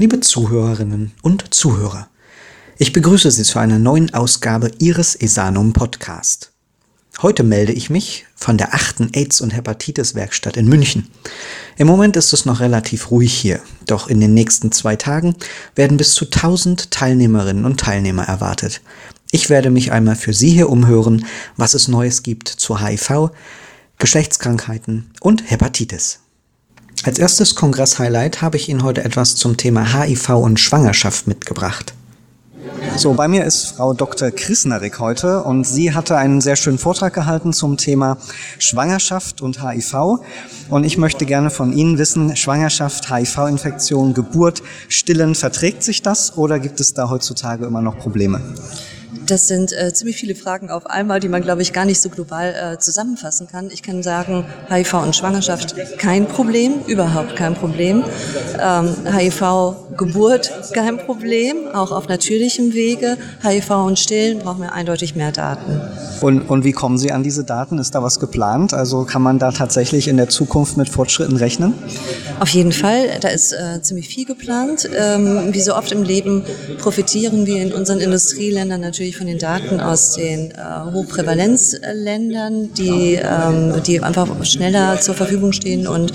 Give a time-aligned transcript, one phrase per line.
[0.00, 2.08] liebe Zuhörerinnen und Zuhörer.
[2.78, 6.52] Ich begrüße Sie zu einer neuen Ausgabe Ihres Esanum Podcast.
[7.20, 11.10] Heute melde ich mich von der achten AIDS- und Hepatitis-Werkstatt in München.
[11.76, 15.36] Im Moment ist es noch relativ ruhig hier, doch in den nächsten zwei Tagen
[15.74, 18.80] werden bis zu 1000 Teilnehmerinnen und Teilnehmer erwartet.
[19.32, 21.26] Ich werde mich einmal für Sie hier umhören,
[21.58, 23.32] was es Neues gibt zu HIV,
[23.98, 26.20] Geschlechtskrankheiten und Hepatitis.
[27.02, 31.94] Als erstes Kongress-Highlight habe ich Ihnen heute etwas zum Thema HIV und Schwangerschaft mitgebracht.
[32.96, 34.30] So, bei mir ist Frau Dr.
[34.30, 38.18] Krisnerik heute und sie hatte einen sehr schönen Vortrag gehalten zum Thema
[38.58, 40.20] Schwangerschaft und HIV.
[40.68, 46.58] Und ich möchte gerne von Ihnen wissen, Schwangerschaft, HIV-Infektion, Geburt, Stillen, verträgt sich das oder
[46.58, 48.42] gibt es da heutzutage immer noch Probleme?
[49.30, 52.08] Das sind äh, ziemlich viele Fragen auf einmal, die man, glaube ich, gar nicht so
[52.08, 53.70] global äh, zusammenfassen kann.
[53.70, 58.02] Ich kann sagen, HIV und Schwangerschaft kein Problem, überhaupt kein Problem.
[58.60, 63.18] Ähm, HIV, Geburt kein Problem, auch auf natürlichem Wege.
[63.44, 65.80] HIV und Stillen brauchen wir eindeutig mehr Daten.
[66.20, 67.78] Und, und wie kommen Sie an diese Daten?
[67.78, 68.74] Ist da was geplant?
[68.74, 71.74] Also kann man da tatsächlich in der Zukunft mit Fortschritten rechnen?
[72.40, 74.88] Auf jeden Fall, da ist äh, ziemlich viel geplant.
[74.98, 76.42] Ähm, wie so oft im Leben
[76.78, 80.54] profitieren wir in unseren Industrieländern natürlich von den Daten aus den äh,
[80.94, 86.14] Hochprävalenzländern, die, ähm, die einfach schneller zur Verfügung stehen und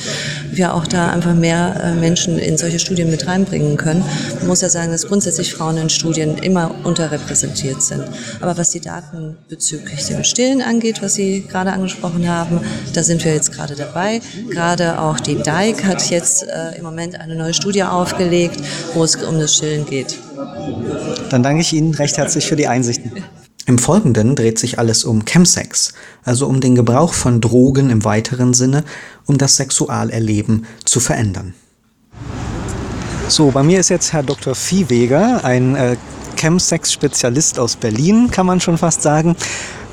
[0.52, 4.04] wir auch da einfach mehr äh, Menschen in solche Studien mit reinbringen können.
[4.40, 8.06] Man muss ja sagen, dass grundsätzlich Frauen in Studien immer unterrepräsentiert sind.
[8.42, 12.60] Aber was die Daten bezüglich dem Stillen angeht, was Sie gerade angesprochen haben,
[12.94, 14.20] da sind wir jetzt gerade dabei.
[14.50, 18.60] Gerade auch die DIKE hat jetzt äh, im Moment eine neue Studie aufgelegt,
[18.96, 20.18] wo es um das Stillen geht.
[21.30, 23.12] Dann danke ich Ihnen recht herzlich für die Einsichten.
[23.68, 28.54] Im Folgenden dreht sich alles um Chemsex, also um den Gebrauch von Drogen im weiteren
[28.54, 28.84] Sinne,
[29.26, 31.56] um das Sexualerleben zu verändern.
[33.28, 34.54] So, bei mir ist jetzt Herr Dr.
[34.54, 35.98] Viehweger, ein äh,
[36.36, 39.36] Chemsex-Spezialist aus Berlin, kann man schon fast sagen.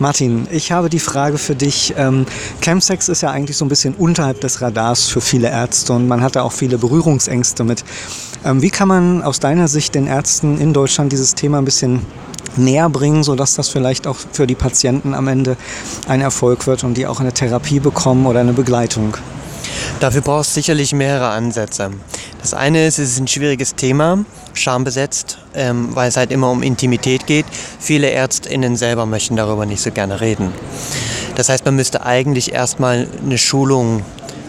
[0.02, 1.94] Martin, ich habe die Frage für dich.
[1.96, 2.26] Ähm,
[2.60, 6.22] Chemsex ist ja eigentlich so ein bisschen unterhalb des Radars für viele Ärzte und man
[6.22, 7.84] hat da auch viele Berührungsängste mit.
[8.44, 12.00] Ähm, wie kann man aus deiner Sicht den Ärzten in Deutschland dieses Thema ein bisschen
[12.56, 15.56] näher bringen, sodass das vielleicht auch für die Patienten am Ende
[16.08, 19.16] ein Erfolg wird und die auch eine Therapie bekommen oder eine Begleitung?
[20.00, 21.90] Dafür brauchst du sicherlich mehrere Ansätze.
[22.40, 26.62] Das eine ist, es ist ein schwieriges Thema, schambesetzt, ähm, weil es halt immer um
[26.62, 27.46] Intimität geht.
[27.78, 30.52] Viele ÄrztInnen selber möchten darüber nicht so gerne reden.
[31.36, 34.02] Das heißt, man müsste eigentlich erstmal eine Schulung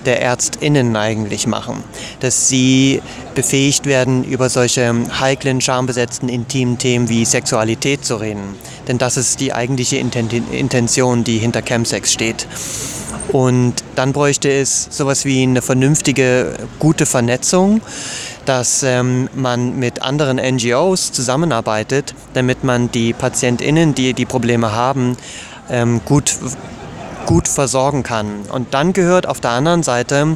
[0.05, 1.83] der ÄrztInnen eigentlich machen,
[2.19, 3.01] dass sie
[3.35, 8.55] befähigt werden, über solche heiklen, schambesetzten, intimen Themen wie Sexualität zu reden.
[8.87, 12.47] Denn das ist die eigentliche Intention, die hinter Chemsex steht.
[13.29, 17.81] Und dann bräuchte es sowas wie eine vernünftige, gute Vernetzung,
[18.45, 25.17] dass ähm, man mit anderen NGOs zusammenarbeitet, damit man die PatientInnen, die die Probleme haben,
[25.69, 26.35] ähm, gut
[27.25, 28.43] gut versorgen kann.
[28.51, 30.35] Und dann gehört auf der anderen Seite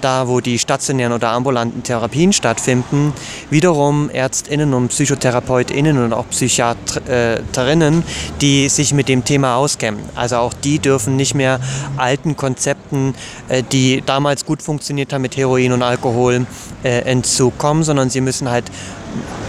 [0.00, 3.12] da wo die stationären oder ambulanten Therapien stattfinden,
[3.50, 8.04] wiederum Ärztinnen und Psychotherapeutinnen und auch Psychiaterinnen,
[8.40, 10.00] die sich mit dem Thema auskennen.
[10.14, 11.60] Also auch die dürfen nicht mehr
[11.96, 13.14] alten Konzepten,
[13.48, 16.46] äh, die damals gut funktioniert haben mit Heroin und Alkohol,
[16.82, 18.70] äh, entzukommen, sondern sie müssen halt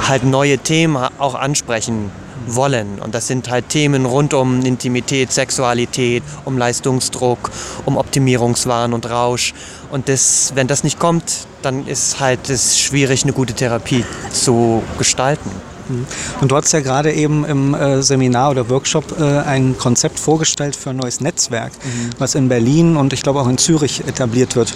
[0.08, 2.12] halt neue Themen auch ansprechen
[2.56, 3.00] wollen.
[3.00, 7.52] Und das sind halt Themen rund um Intimität, Sexualität, um Leistungsdruck,
[7.86, 9.54] um Optimierungswahn und Rausch.
[9.92, 14.84] Und das, wenn das nicht kommt, dann ist halt es schwierig, eine gute Therapie zu
[14.98, 15.50] gestalten.
[15.90, 16.06] Mhm.
[16.42, 20.76] Und du hast ja gerade eben im äh, Seminar oder Workshop äh, ein Konzept vorgestellt
[20.76, 22.10] für ein neues Netzwerk, mhm.
[22.18, 24.74] was in Berlin und ich glaube auch in Zürich etabliert wird.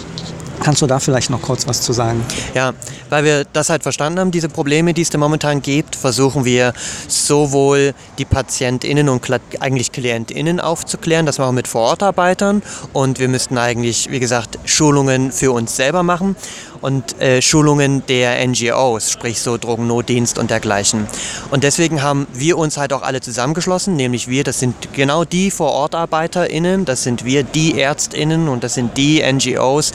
[0.62, 2.24] Kannst du da vielleicht noch kurz was zu sagen?
[2.54, 2.72] Ja,
[3.10, 6.72] weil wir das halt verstanden haben, diese Probleme, die es da momentan gibt, versuchen wir
[7.08, 9.22] sowohl die PatientInnen und
[9.60, 12.62] eigentlich KlientInnen aufzuklären, das machen wir mit Vorortarbeitern
[12.92, 16.36] und wir müssten eigentlich, wie gesagt, Schulungen für uns selber machen
[16.82, 21.06] und äh, Schulungen der NGOs, sprich so Drogennotdienst und dergleichen.
[21.50, 25.50] Und deswegen haben wir uns halt auch alle zusammengeschlossen, nämlich wir, das sind genau die
[25.50, 29.92] VorortarbeiterInnen, das sind wir, die ÄrztInnen und das sind die NGOs,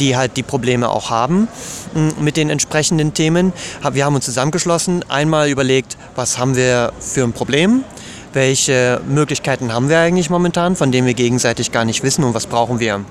[0.00, 1.46] die halt die Probleme auch haben
[2.18, 3.52] mit den entsprechenden Themen.
[3.92, 7.84] Wir haben uns zusammengeschlossen, einmal überlegt, was haben wir für ein Problem,
[8.32, 12.46] welche Möglichkeiten haben wir eigentlich momentan, von denen wir gegenseitig gar nicht wissen und was
[12.46, 13.04] brauchen wir.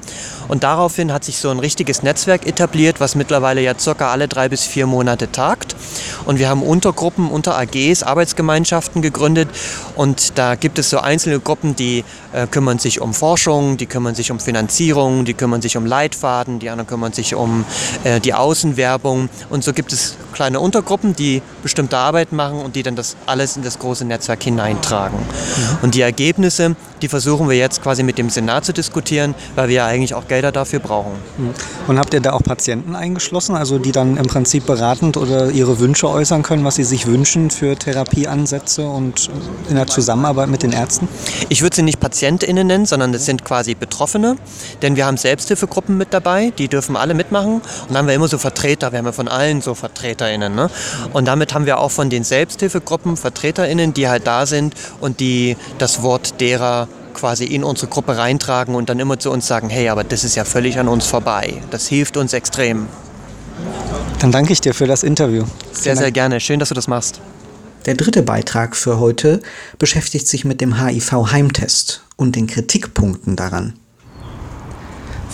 [0.48, 4.50] Und daraufhin hat sich so ein richtiges Netzwerk etabliert, was mittlerweile ja circa alle drei
[4.50, 5.75] bis vier Monate tagt.
[6.25, 9.50] Und wir haben Untergruppen, unter AGs, Arbeitsgemeinschaften gegründet.
[9.95, 14.16] Und da gibt es so einzelne Gruppen, die äh, kümmern sich um Forschung, die kümmern
[14.16, 17.66] sich um Finanzierung, die kümmern sich um Leitfaden, die anderen kümmern sich um
[18.04, 19.30] äh, die Außenwerbung.
[19.50, 23.57] Und so gibt es kleine Untergruppen, die bestimmte Arbeiten machen und die dann das alles
[23.57, 25.09] in das große Netzwerk hineintragen.
[25.18, 25.78] Mhm.
[25.82, 29.76] Und die Ergebnisse, die versuchen wir jetzt quasi mit dem Senat zu diskutieren, weil wir
[29.76, 31.14] ja eigentlich auch Gelder dafür brauchen.
[31.38, 31.50] Mhm.
[31.88, 35.80] Und habt ihr da auch Patienten eingeschlossen, also die dann im Prinzip beratend oder ihre
[35.80, 39.30] Wünsche äußern können, was sie sich wünschen für Therapieansätze und
[39.70, 41.08] in der Zusammenarbeit mit den Ärzten?
[41.50, 44.38] Ich würde sie nicht PatientInnen nennen, sondern das sind quasi Betroffene,
[44.82, 48.28] denn wir haben Selbsthilfegruppen mit dabei, die dürfen alle mitmachen und dann haben wir immer
[48.28, 50.54] so Vertreter, wir haben ja von allen so VertreterInnen.
[50.56, 50.70] Ne?
[51.14, 55.57] Und damit haben wir auch von den Selbsthilfegruppen VertreterInnen, die halt da sind und die
[55.78, 59.90] das Wort derer quasi in unsere Gruppe reintragen und dann immer zu uns sagen, hey,
[59.90, 61.54] aber das ist ja völlig an uns vorbei.
[61.72, 62.88] Das hilft uns extrem.
[64.19, 65.46] Dann danke ich dir für das Interview.
[65.72, 66.40] Sehr, sehr gerne.
[66.40, 67.19] Schön, dass du das machst.
[67.86, 69.42] Der dritte Beitrag für heute
[69.78, 73.74] beschäftigt sich mit dem HIV-Heimtest und den Kritikpunkten daran.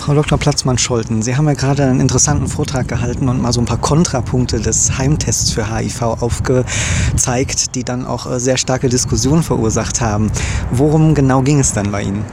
[0.06, 0.38] Frau Dr.
[0.38, 4.60] Platzmann-Scholten, Sie haben ja gerade einen interessanten Vortrag gehalten und mal so ein paar Kontrapunkte
[4.60, 10.32] des Heimtests für HIV aufgezeigt, die dann auch äh, sehr starke Diskussionen verursacht haben.
[10.70, 12.24] Worum genau ging es dann bei Ihnen?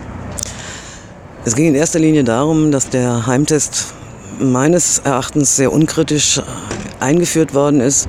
[1.47, 3.95] Es ging in erster Linie darum, dass der Heimtest
[4.39, 6.43] meines Erachtens sehr unkritisch
[7.01, 8.07] eingeführt worden ist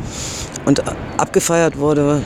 [0.65, 0.83] und
[1.17, 2.21] abgefeiert wurde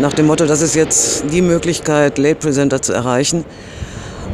[0.00, 3.44] nach dem Motto, das ist jetzt die Möglichkeit, Late Presenter zu erreichen.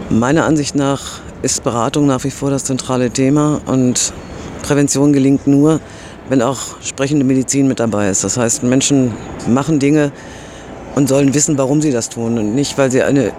[0.08, 4.12] Meiner Ansicht nach ist Beratung nach wie vor das zentrale Thema und
[4.62, 5.80] Prävention gelingt nur,
[6.28, 8.24] wenn auch sprechende Medizin mit dabei ist.
[8.24, 9.12] Das heißt, Menschen
[9.48, 10.12] machen Dinge
[10.94, 13.32] und sollen wissen, warum sie das tun und nicht, weil sie eine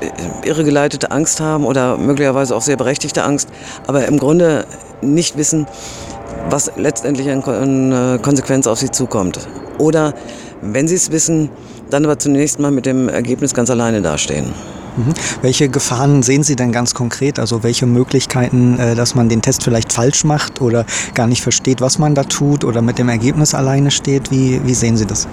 [0.43, 3.49] irregeleitete Angst haben oder möglicherweise auch sehr berechtigte Angst,
[3.87, 4.65] aber im Grunde
[5.01, 5.67] nicht wissen,
[6.49, 9.47] was letztendlich an äh, Konsequenz auf sie zukommt.
[9.77, 10.13] Oder
[10.61, 11.49] wenn sie es wissen,
[11.89, 14.53] dann aber zunächst mal mit dem Ergebnis ganz alleine dastehen.
[14.97, 15.13] Mhm.
[15.41, 17.39] Welche Gefahren sehen Sie denn ganz konkret?
[17.39, 21.81] Also welche Möglichkeiten, äh, dass man den Test vielleicht falsch macht oder gar nicht versteht,
[21.81, 24.31] was man da tut oder mit dem Ergebnis alleine steht?
[24.31, 25.27] Wie, wie sehen Sie das?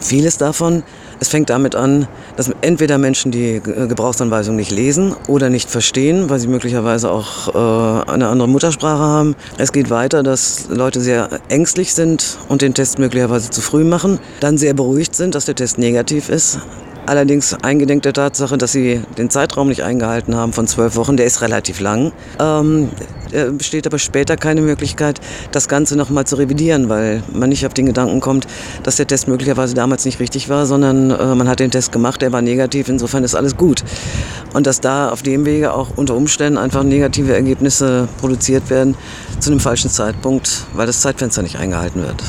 [0.00, 0.82] Vieles davon.
[1.20, 6.38] Es fängt damit an, dass entweder Menschen die Gebrauchsanweisung nicht lesen oder nicht verstehen, weil
[6.38, 9.36] sie möglicherweise auch äh, eine andere Muttersprache haben.
[9.56, 14.18] Es geht weiter, dass Leute sehr ängstlich sind und den Test möglicherweise zu früh machen,
[14.40, 16.58] dann sehr beruhigt sind, dass der Test negativ ist,
[17.06, 21.26] Allerdings eingedenk der Tatsache, dass sie den Zeitraum nicht eingehalten haben von zwölf Wochen, der
[21.26, 22.88] ist relativ lang, ähm,
[23.58, 25.20] besteht aber später keine Möglichkeit,
[25.52, 28.46] das Ganze nochmal zu revidieren, weil man nicht auf den Gedanken kommt,
[28.84, 32.22] dass der Test möglicherweise damals nicht richtig war, sondern äh, man hat den Test gemacht,
[32.22, 33.84] der war negativ, insofern ist alles gut.
[34.54, 38.94] Und dass da auf dem Wege auch unter Umständen einfach negative Ergebnisse produziert werden
[39.40, 42.22] zu einem falschen Zeitpunkt, weil das Zeitfenster nicht eingehalten wird.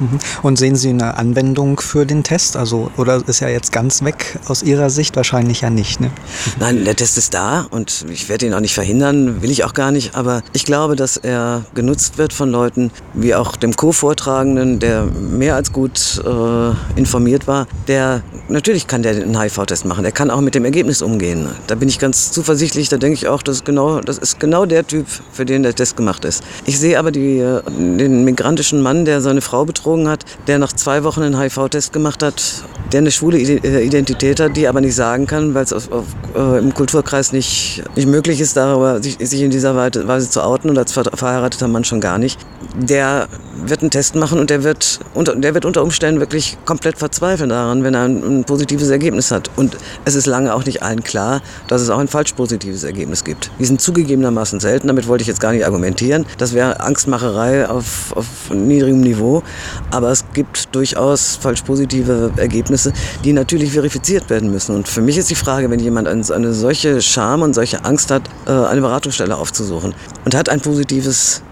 [0.00, 0.18] Mhm.
[0.42, 2.56] Und sehen Sie eine Anwendung für den Test?
[2.56, 5.16] Also, oder ist er jetzt ganz weg aus Ihrer Sicht?
[5.16, 6.00] Wahrscheinlich ja nicht.
[6.00, 6.10] Ne?
[6.58, 9.74] Nein, der Test ist da und ich werde ihn auch nicht verhindern, will ich auch
[9.74, 10.14] gar nicht.
[10.14, 15.54] Aber ich glaube, dass er genutzt wird von Leuten, wie auch dem Co-Vortragenden, der mehr
[15.54, 17.66] als gut äh, informiert war.
[17.88, 20.02] Der natürlich kann der einen HIV-Test machen.
[20.02, 21.48] Der kann auch mit dem Ergebnis umgehen.
[21.66, 22.88] Da bin ich ganz zuversichtlich.
[22.88, 25.74] Da denke ich auch, das ist genau, das ist genau der Typ, für den der
[25.74, 26.42] Test gemacht ist.
[26.66, 30.58] Ich sehe aber die, äh, den migrantischen Mann, der seine Frau betrogen betrogen hat, der
[30.58, 34.80] nach zwei Wochen einen HIV-Test gemacht hat, der eine schwule äh, Identität hat, die aber
[34.80, 39.42] nicht sagen kann, weil es äh, im Kulturkreis nicht, nicht möglich ist, darüber sich, sich
[39.42, 42.38] in dieser Weise zu outen und als verheirateter Mann schon gar nicht.
[42.76, 43.28] Der
[43.64, 47.50] wird einen Test machen und der wird unter, der wird unter Umständen wirklich komplett verzweifeln
[47.50, 49.50] daran, wenn er ein, ein positives Ergebnis hat.
[49.56, 53.24] Und es ist lange auch nicht allen klar, dass es auch ein falsch positives Ergebnis
[53.24, 53.50] gibt.
[53.58, 56.26] Die sind zugegebenermaßen selten, damit wollte ich jetzt gar nicht argumentieren.
[56.38, 59.42] Das wäre Angstmacherei auf, auf niedrigem Niveau.
[59.90, 62.92] Aber es gibt durchaus falsch positive Ergebnisse,
[63.24, 64.74] die natürlich verifiziert werden müssen.
[64.74, 68.22] Und für mich ist die Frage, wenn jemand eine solche Scham und solche Angst hat,
[68.46, 69.94] äh, eine Beratungsstelle aufzusuchen
[70.24, 71.42] und hat ein positives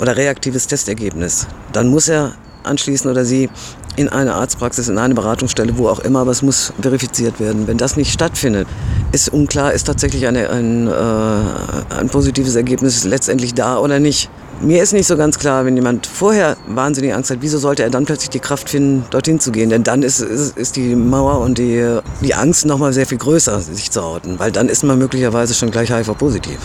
[0.00, 2.32] oder reaktives Testergebnis, dann muss er
[2.64, 3.48] anschließen oder sie
[3.96, 7.66] in eine Arztpraxis, in eine Beratungsstelle, wo auch immer, aber es muss verifiziert werden.
[7.66, 8.68] Wenn das nicht stattfindet,
[9.12, 14.28] ist unklar, ist tatsächlich eine, ein, äh, ein positives Ergebnis letztendlich da oder nicht.
[14.60, 17.90] Mir ist nicht so ganz klar, wenn jemand vorher wahnsinnig Angst hat, wieso sollte er
[17.90, 19.68] dann plötzlich die Kraft finden, dorthin zu gehen?
[19.68, 23.60] Denn dann ist, ist, ist die Mauer und die, die Angst nochmal sehr viel größer,
[23.60, 26.58] sich zu outen, weil dann ist man möglicherweise schon gleich HIV-positiv.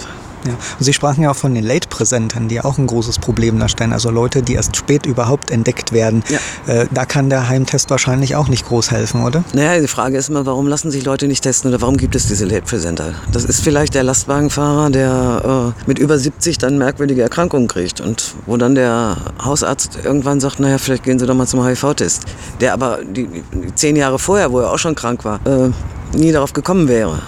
[0.46, 0.54] Ja.
[0.54, 3.94] Und Sie sprachen ja auch von den Late-Präsentern, die auch ein großes Problem darstellen.
[3.94, 6.24] Also Leute, die erst spät überhaupt entdeckt werden.
[6.30, 6.74] Ja.
[6.74, 9.44] Äh, da kann der Heimtest wahrscheinlich auch nicht groß helfen, oder?
[9.54, 12.28] Naja, die Frage ist immer, warum lassen sich Leute nicht testen oder warum gibt es
[12.28, 13.14] diese Late-Präsenter?
[13.32, 18.36] Das ist vielleicht der Lastwagenfahrer, der äh, mit über 70 dann merkwürdige Erkrankungen kriegt und
[18.46, 22.24] wo dann der Hausarzt irgendwann sagt, naja, vielleicht gehen Sie doch mal zum HIV-Test.
[22.60, 25.72] Der aber die, die, zehn Jahre vorher, wo er auch schon krank war, äh,
[26.18, 27.22] nie darauf gekommen wäre.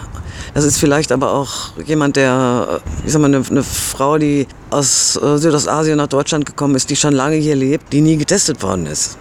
[0.54, 5.16] Das ist vielleicht aber auch jemand, der, ich sag mal, eine, eine Frau, die aus
[5.16, 8.86] äh, Südostasien nach Deutschland gekommen ist, die schon lange hier lebt, die nie getestet worden
[8.86, 9.18] ist.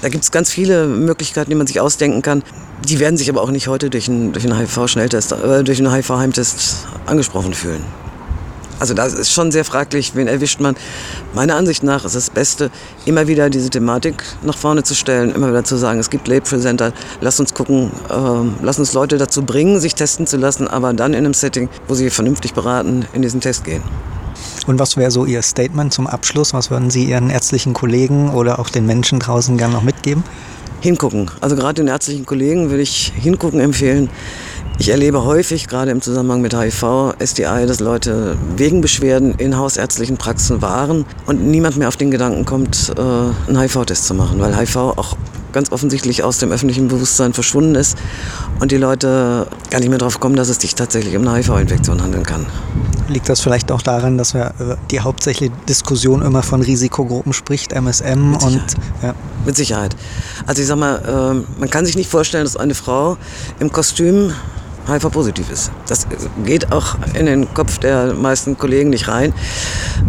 [0.00, 2.42] Da gibt es ganz viele Möglichkeiten, die man sich ausdenken kann.
[2.88, 5.92] Die werden sich aber auch nicht heute durch einen, durch einen HIV-Schnelltest, äh, durch einen
[5.92, 7.84] HIV-Heimtest angesprochen fühlen.
[8.78, 10.76] Also das ist schon sehr fraglich, wen erwischt man.
[11.34, 12.70] Meiner Ansicht nach ist das Beste,
[13.06, 16.42] immer wieder diese Thematik nach vorne zu stellen, immer wieder zu sagen, es gibt Late
[16.42, 20.92] Presenter, lass uns gucken, äh, lass uns Leute dazu bringen, sich testen zu lassen, aber
[20.92, 23.82] dann in einem Setting, wo sie vernünftig beraten in diesen Test gehen.
[24.66, 26.52] Und was wäre so Ihr Statement zum Abschluss?
[26.52, 30.24] Was würden Sie Ihren ärztlichen Kollegen oder auch den Menschen draußen gerne noch mitgeben?
[30.80, 31.30] Hingucken.
[31.40, 34.10] Also gerade den ärztlichen Kollegen würde ich hingucken empfehlen.
[34.78, 40.18] Ich erlebe häufig, gerade im Zusammenhang mit HIV, SDI, dass Leute wegen Beschwerden in hausärztlichen
[40.18, 44.54] Praxen waren und niemand mehr auf den Gedanken kommt, äh, einen HIV-Test zu machen, weil
[44.54, 45.16] HIV auch
[45.54, 47.96] ganz offensichtlich aus dem öffentlichen Bewusstsein verschwunden ist
[48.60, 52.02] und die Leute gar nicht mehr darauf kommen, dass es sich tatsächlich um eine HIV-Infektion
[52.02, 52.44] handeln kann.
[53.08, 57.72] Liegt das vielleicht auch daran, dass wir äh, die hauptsächliche Diskussion immer von Risikogruppen spricht,
[57.72, 58.62] MSM Mit und
[59.02, 59.14] ja.
[59.46, 59.96] Mit Sicherheit.
[60.44, 63.16] Also ich sag mal, äh, man kann sich nicht vorstellen, dass eine Frau
[63.58, 64.32] im Kostüm
[64.88, 65.70] HIV-positiv ist.
[65.88, 66.06] Das
[66.44, 69.32] geht auch in den Kopf der meisten Kollegen nicht rein.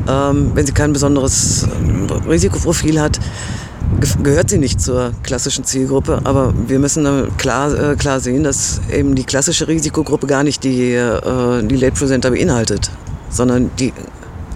[0.07, 3.19] Ähm, wenn sie kein besonderes äh, Risikoprofil hat,
[4.21, 7.05] gehört sie nicht zur klassischen Zielgruppe, aber wir müssen
[7.37, 11.93] klar, äh, klar sehen, dass eben die klassische Risikogruppe gar nicht die, äh, die Late
[11.93, 12.91] Presenter beinhaltet,
[13.29, 13.93] sondern die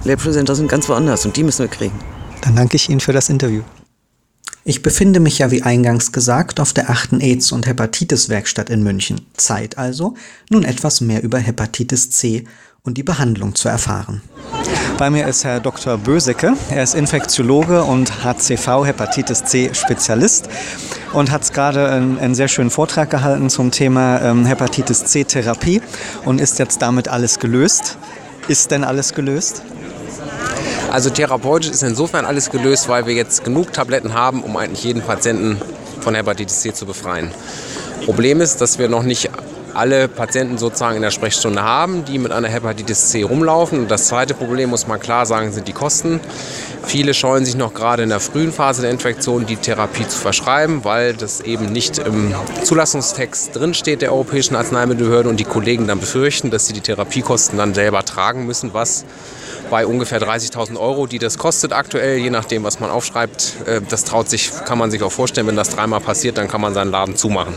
[0.04, 1.98] Late Presenter sind ganz woanders und die müssen wir kriegen.
[2.42, 3.62] Dann danke ich Ihnen für das Interview.
[4.64, 9.22] Ich befinde mich ja wie eingangs gesagt auf der achten AIDS- und Hepatitis-Werkstatt in München.
[9.36, 10.14] Zeit also,
[10.52, 12.46] nun etwas mehr über Hepatitis C
[12.84, 14.22] und die Behandlung zu erfahren.
[15.00, 15.98] Bei mir ist Herr Dr.
[15.98, 16.54] Bösecke.
[16.70, 20.48] Er ist Infektiologe und HCV Hepatitis C Spezialist
[21.12, 25.82] und hat gerade einen, einen, sehr schönen Vortrag gehalten zum Thema ähm, Hepatitis C Therapie
[26.24, 27.98] und ist jetzt damit alles gelöst.
[28.48, 29.64] Ist denn alles gelöst?
[30.92, 35.02] Also therapeutisch ist insofern alles gelöst, weil wir jetzt genug Tabletten haben, um eigentlich jeden
[35.02, 35.58] Patienten
[36.02, 37.32] von Hepatitis C zu befreien.
[38.04, 39.30] Problem ist, dass wir noch nicht
[39.74, 43.80] alle Patienten sozusagen in der Sprechstunde haben, die mit einer Hepatitis C rumlaufen.
[43.80, 46.20] Und das zweite Problem, muss man klar sagen, sind die Kosten.
[46.84, 50.84] Viele scheuen sich noch gerade in der frühen Phase der Infektion die Therapie zu verschreiben,
[50.84, 56.52] weil das eben nicht im Zulassungstext drinsteht der Europäischen Arzneimittelbehörde und die Kollegen dann befürchten,
[56.52, 59.06] dass sie die Therapiekosten dann selber tragen müssen, was
[59.72, 63.56] bei ungefähr 30.000 Euro, die das kostet aktuell, je nachdem, was man aufschreibt.
[63.66, 66.62] Äh, das traut sich, kann man sich auch vorstellen, wenn das dreimal passiert, dann kann
[66.62, 67.56] man seinen Laden zumachen.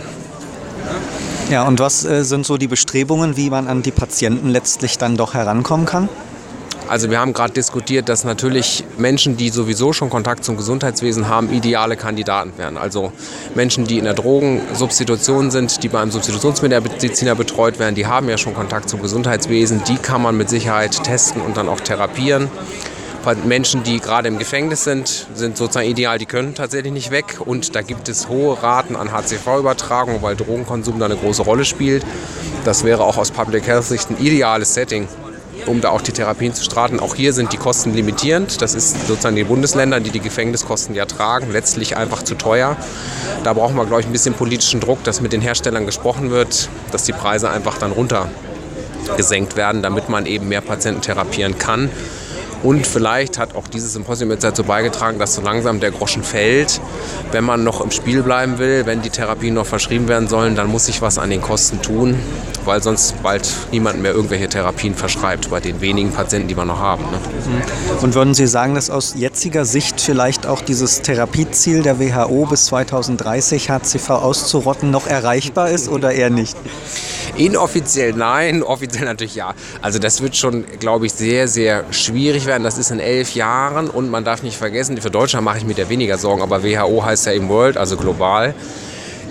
[1.50, 5.16] Ja, und was äh, sind so die Bestrebungen, wie man an die Patienten letztlich dann
[5.16, 6.09] doch herankommen kann?
[6.86, 11.50] Also wir haben gerade diskutiert, dass natürlich Menschen, die sowieso schon Kontakt zum Gesundheitswesen haben,
[11.50, 12.76] ideale Kandidaten wären.
[12.76, 13.10] Also
[13.54, 18.54] Menschen, die in der Drogensubstitution sind, die beim Substitutionsmediziner betreut werden, die haben ja schon
[18.54, 19.82] Kontakt zum Gesundheitswesen.
[19.88, 22.50] Die kann man mit Sicherheit testen und dann auch therapieren.
[23.44, 27.38] Menschen, die gerade im Gefängnis sind, sind sozusagen ideal, die können tatsächlich nicht weg.
[27.42, 32.04] Und da gibt es hohe Raten an HCV-Übertragung, weil Drogenkonsum da eine große Rolle spielt.
[32.66, 35.08] Das wäre auch aus Public Health Sicht ein ideales Setting
[35.66, 37.00] um da auch die Therapien zu starten.
[37.00, 38.61] Auch hier sind die Kosten limitierend.
[38.62, 42.76] Das ist sozusagen die Bundesländer, die die Gefängniskosten ja tragen, letztlich einfach zu teuer.
[43.42, 46.68] Da brauchen wir, glaube ich, ein bisschen politischen Druck, dass mit den Herstellern gesprochen wird,
[46.92, 48.28] dass die Preise einfach dann runter
[49.16, 51.90] gesenkt werden, damit man eben mehr Patienten therapieren kann.
[52.64, 56.80] Und vielleicht hat auch dieses Symposium jetzt dazu beigetragen, dass so langsam der Groschen fällt.
[57.30, 60.68] Wenn man noch im Spiel bleiben will, wenn die Therapien noch verschrieben werden sollen, dann
[60.68, 62.18] muss sich was an den Kosten tun,
[62.64, 66.80] weil sonst bald niemand mehr irgendwelche Therapien verschreibt bei den wenigen Patienten, die wir noch
[66.80, 67.04] haben.
[67.04, 67.18] Ne?
[68.00, 72.64] Und würden Sie sagen, dass aus jetziger Sicht vielleicht auch dieses Therapieziel der WHO bis
[72.66, 76.56] 2030 HCV auszurotten noch erreichbar ist oder eher nicht?
[77.37, 79.54] Inoffiziell nein, offiziell natürlich ja.
[79.83, 82.53] Also das wird schon, glaube ich, sehr, sehr schwierig werden.
[82.62, 85.75] Das ist in elf Jahren und man darf nicht vergessen, für Deutschland mache ich mir
[85.75, 88.54] da weniger Sorgen, aber WHO heißt ja im World, also global.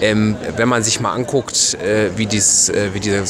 [0.02, 3.24] Ähm, wenn man sich mal anguckt, äh, wie, dies, äh, wie diese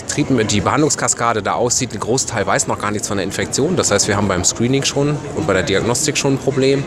[0.45, 3.75] die Behandlungskaskade da aussieht, ein Großteil weiß noch gar nichts von der Infektion.
[3.75, 6.83] Das heißt, wir haben beim Screening schon und bei der Diagnostik schon ein Problem.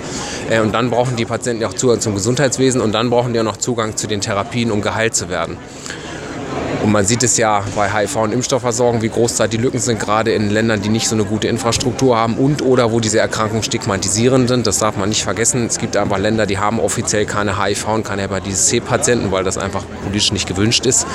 [0.51, 3.45] Äh, und dann brauchen die Patienten auch Zugang zum Gesundheitswesen und dann brauchen die auch
[3.45, 5.57] noch Zugang zu den Therapien, um geheilt zu werden.
[6.87, 9.99] Und man sieht es ja bei HIV- und Impfstoffversorgung, wie groß da die Lücken sind,
[9.99, 13.65] gerade in Ländern, die nicht so eine gute Infrastruktur haben und oder wo diese Erkrankungen
[13.65, 14.69] stigmatisierend sind.
[14.69, 15.67] Das darf man nicht vergessen.
[15.67, 19.59] Es gibt einfach Länder, die haben offiziell keine HIV- und keine Hepatitis C-Patienten, weil das
[19.59, 21.09] einfach politisch nicht gewünscht ist.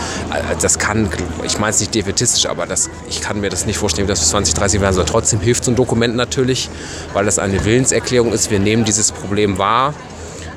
[0.61, 1.07] Das kann,
[1.45, 4.31] ich meine es nicht defetistisch, aber das, ich kann mir das nicht vorstellen, dass es
[4.31, 5.05] 2030 werden soll.
[5.05, 6.69] Trotzdem hilft so ein Dokument natürlich,
[7.13, 8.51] weil das eine Willenserklärung ist.
[8.51, 9.93] Wir nehmen dieses Problem wahr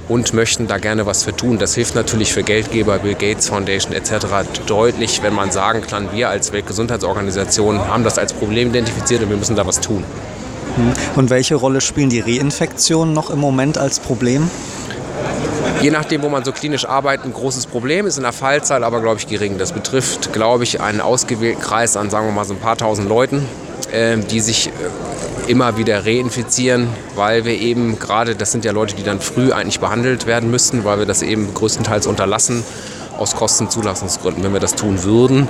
[0.09, 1.59] und möchten da gerne was für tun.
[1.59, 4.27] Das hilft natürlich für Geldgeber, Bill Gates Foundation etc.
[4.67, 9.37] deutlich, wenn man sagen kann, wir als Weltgesundheitsorganisation haben das als Problem identifiziert und wir
[9.37, 10.05] müssen da was tun.
[10.77, 10.93] Hm.
[11.17, 14.51] Und welche Rolle spielen die Reinfektionen noch im Moment als Problem?
[15.81, 19.01] Je nachdem, wo man so klinisch arbeitet, ein großes Problem ist in der Fallzahl aber,
[19.01, 19.59] glaube ich, gering.
[19.59, 23.09] Das betrifft, glaube ich, einen ausgewählten Kreis an, sagen wir mal, so ein paar tausend
[23.09, 23.47] Leuten,
[23.93, 24.71] äh, die sich äh,
[25.49, 29.81] immer wieder reinfizieren, weil wir eben gerade, das sind ja Leute, die dann früh eigentlich
[29.81, 32.65] behandelt werden müssten, weil wir das eben größtenteils unterlassen
[33.19, 34.43] aus Kostenzulassungsgründen.
[34.43, 35.49] Wenn wir das tun würden,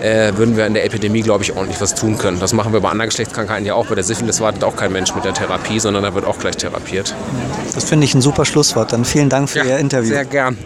[0.00, 2.38] äh, würden wir in der Epidemie, glaube ich, ordentlich was tun können.
[2.40, 3.86] Das machen wir bei anderen Geschlechtskrankheiten ja auch.
[3.86, 6.56] Bei der Syphilis wartet auch kein Mensch mit der Therapie, sondern da wird auch gleich
[6.56, 7.14] therapiert.
[7.74, 8.92] Das finde ich ein super Schlusswort.
[8.92, 10.10] Dann vielen Dank für ja, Ihr Interview.
[10.10, 10.56] Sehr gern.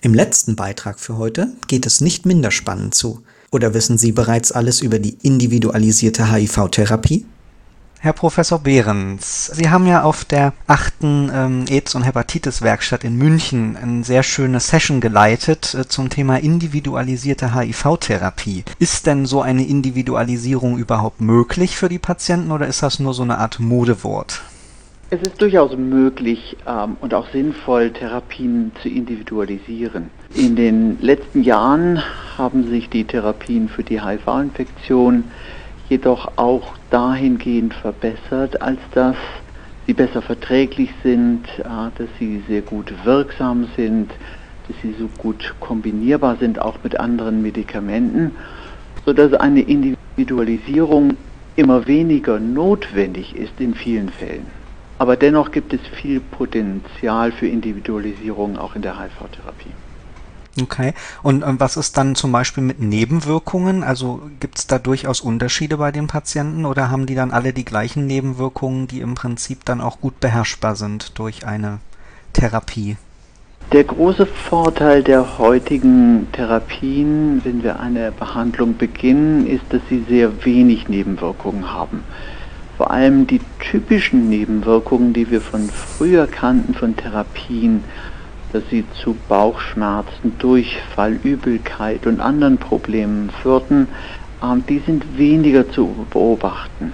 [0.00, 3.22] Im letzten Beitrag für heute geht es nicht minder spannend zu.
[3.50, 7.24] Oder wissen Sie bereits alles über die individualisierte HIV-Therapie?
[8.04, 13.78] Herr Professor Behrens, Sie haben ja auf der achten ähm, AIDS- und Hepatitis-Werkstatt in München
[13.82, 18.64] eine sehr schöne Session geleitet äh, zum Thema individualisierte HIV-Therapie.
[18.78, 23.22] Ist denn so eine Individualisierung überhaupt möglich für die Patienten oder ist das nur so
[23.22, 24.42] eine Art Modewort?
[25.08, 30.10] Es ist durchaus möglich ähm, und auch sinnvoll, Therapien zu individualisieren.
[30.34, 32.02] In den letzten Jahren
[32.36, 35.24] haben sich die Therapien für die HIV-Infektion
[35.88, 39.16] jedoch auch dahingehend verbessert, als dass
[39.86, 44.10] sie besser verträglich sind, äh, dass sie sehr gut wirksam sind,
[44.66, 48.32] dass sie so gut kombinierbar sind, auch mit anderen Medikamenten,
[49.04, 51.16] sodass eine Individualisierung
[51.56, 54.46] immer weniger notwendig ist in vielen Fällen.
[54.98, 59.72] Aber dennoch gibt es viel Potenzial für Individualisierung auch in der HIV-Therapie.
[60.60, 60.94] Okay.
[61.22, 63.82] Und ähm, was ist dann zum Beispiel mit Nebenwirkungen?
[63.82, 67.64] Also gibt es da durchaus Unterschiede bei den Patienten oder haben die dann alle die
[67.64, 71.80] gleichen Nebenwirkungen, die im Prinzip dann auch gut beherrschbar sind durch eine
[72.32, 72.96] Therapie?
[73.72, 80.44] Der große Vorteil der heutigen Therapien, wenn wir eine Behandlung beginnen, ist, dass sie sehr
[80.44, 82.04] wenig Nebenwirkungen haben.
[82.76, 87.82] Vor allem die typischen Nebenwirkungen, die wir von früher kannten von Therapien,
[88.54, 93.88] dass sie zu Bauchschmerzen, Durchfall, Übelkeit und anderen Problemen führten,
[94.40, 96.92] ähm, die sind weniger zu beobachten.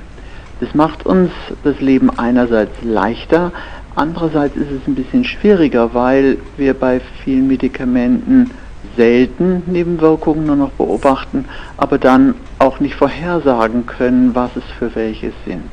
[0.61, 1.31] Das macht uns
[1.63, 3.53] das Leben einerseits leichter,
[3.95, 8.53] andererseits ist es ein bisschen schwieriger, weil wir bei vielen Medikamenten
[8.97, 11.45] selten Nebenwirkungen nur noch beobachten,
[11.77, 15.73] aber dann auch nicht vorhersagen können, was es für welche sind.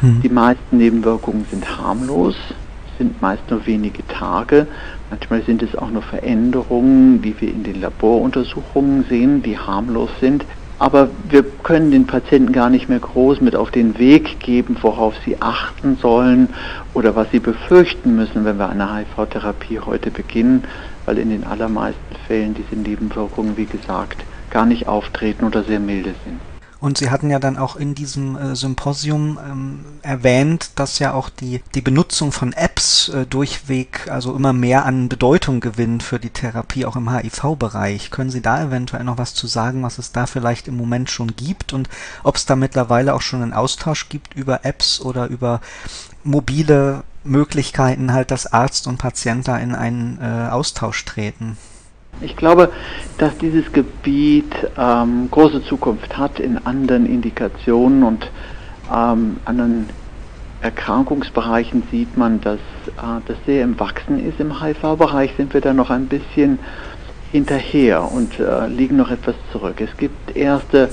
[0.00, 0.20] Hm.
[0.20, 2.34] Die meisten Nebenwirkungen sind harmlos,
[2.98, 4.66] sind meist nur wenige Tage.
[5.10, 10.44] Manchmal sind es auch nur Veränderungen, die wir in den Laboruntersuchungen sehen, die harmlos sind.
[10.80, 15.14] Aber wir können den Patienten gar nicht mehr groß mit auf den Weg geben, worauf
[15.24, 16.50] sie achten sollen
[16.94, 20.64] oder was sie befürchten müssen, wenn wir eine HIV-Therapie heute beginnen,
[21.04, 26.14] weil in den allermeisten Fällen diese Nebenwirkungen, wie gesagt, gar nicht auftreten oder sehr milde
[26.24, 26.40] sind.
[26.80, 31.28] Und Sie hatten ja dann auch in diesem äh, Symposium ähm, erwähnt, dass ja auch
[31.28, 36.30] die, die Benutzung von Apps äh, durchweg also immer mehr an Bedeutung gewinnt für die
[36.30, 38.12] Therapie, auch im HIV-Bereich.
[38.12, 41.34] Können Sie da eventuell noch was zu sagen, was es da vielleicht im Moment schon
[41.34, 41.88] gibt und
[42.22, 45.60] ob es da mittlerweile auch schon einen Austausch gibt über Apps oder über
[46.22, 51.56] mobile Möglichkeiten, halt, dass Arzt und Patient da in einen äh, Austausch treten?
[52.20, 52.70] Ich glaube,
[53.18, 58.28] dass dieses Gebiet ähm, große Zukunft hat in anderen Indikationen und
[58.92, 59.88] ähm, anderen
[60.60, 64.40] Erkrankungsbereichen sieht man, dass äh, das sehr im Wachsen ist.
[64.40, 66.58] Im HIV-Bereich sind wir da noch ein bisschen
[67.30, 69.80] hinterher und äh, liegen noch etwas zurück.
[69.80, 70.88] Es gibt erste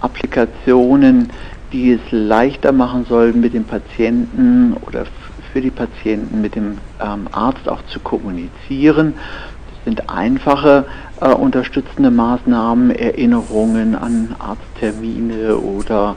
[0.00, 1.30] Applikationen,
[1.72, 5.04] die es leichter machen sollen, mit dem Patienten oder
[5.52, 9.14] für die Patienten mit dem ähm, Arzt auch zu kommunizieren
[9.86, 10.84] sind einfache
[11.20, 16.16] äh, unterstützende Maßnahmen, Erinnerungen an Arzttermine oder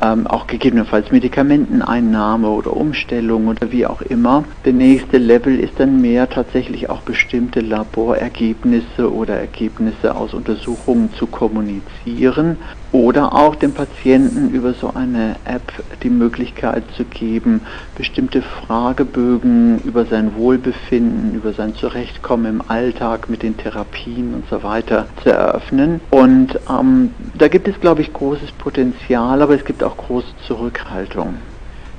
[0.00, 4.44] ähm, auch gegebenenfalls Medikamenteneinnahme oder Umstellung oder wie auch immer.
[4.64, 11.26] Der nächste Level ist dann mehr tatsächlich auch bestimmte Laborergebnisse oder Ergebnisse aus Untersuchungen zu
[11.26, 12.56] kommunizieren
[12.92, 15.72] oder auch dem Patienten über so eine App
[16.02, 17.60] die Möglichkeit zu geben,
[17.96, 24.62] bestimmte Fragebögen über sein Wohlbefinden, über sein Zurechtkommen im Alltag mit den Therapien und so
[24.62, 26.00] weiter zu eröffnen.
[26.10, 31.34] Und ähm, da gibt es, glaube ich, großes Potenzial, aber es gibt auch große Zurückhaltung.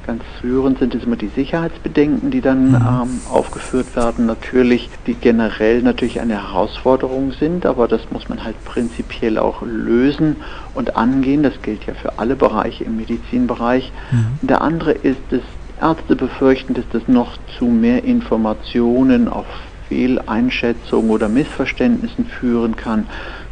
[0.10, 2.76] Ganz führend sind es immer die Sicherheitsbedenken, die dann mhm.
[2.78, 8.56] ähm, aufgeführt werden, natürlich, die generell natürlich eine Herausforderung sind, aber das muss man halt
[8.65, 10.38] prinzipiell auch lösen
[10.74, 11.43] und angehen.
[11.43, 13.91] Das gilt ja für alle Bereiche im Medizinbereich.
[14.10, 14.48] Mhm.
[14.48, 15.41] Der andere ist es,
[15.80, 19.45] Ärzte befürchten, dass das noch zu mehr Informationen auf
[19.89, 23.06] Fehleinschätzungen oder Missverständnissen führen kann,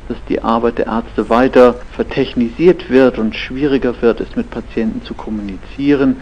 [0.07, 5.13] dass die Arbeit der Ärzte weiter vertechnisiert wird und schwieriger wird, es mit Patienten zu
[5.13, 6.15] kommunizieren.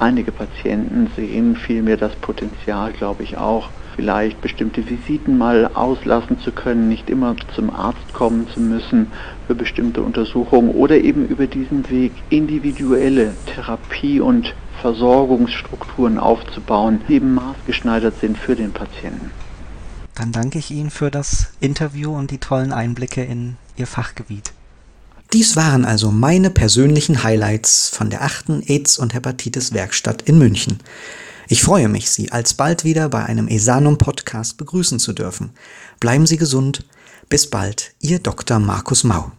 [0.00, 6.52] Einige Patienten sehen vielmehr das Potenzial, glaube ich auch, vielleicht bestimmte Visiten mal auslassen zu
[6.52, 9.08] können, nicht immer zum Arzt kommen zu müssen
[9.46, 17.34] für bestimmte Untersuchungen oder eben über diesen Weg individuelle Therapie und Versorgungsstrukturen aufzubauen, die eben
[17.34, 19.30] maßgeschneidert sind für den Patienten.
[20.14, 24.54] Dann danke ich Ihnen für das Interview und die tollen Einblicke in Ihr Fachgebiet.
[25.32, 30.78] Dies waren also meine persönlichen Highlights von der achten AIDS- und Hepatitis-Werkstatt in München.
[31.48, 35.50] Ich freue mich, Sie alsbald wieder bei einem Esanum-Podcast begrüßen zu dürfen.
[36.00, 36.84] Bleiben Sie gesund.
[37.28, 38.58] Bis bald, Ihr Dr.
[38.58, 39.30] Markus Mau.